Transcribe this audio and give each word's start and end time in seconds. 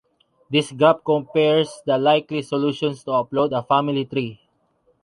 This 0.49 0.71
graph 0.71 1.03
compares 1.05 1.79
the 1.85 1.95
likely 1.99 2.41
solutions 2.41 3.03
to 3.03 3.11
upload 3.11 3.51
a 3.55 3.61
family 3.61 4.05
tree. 4.05 4.41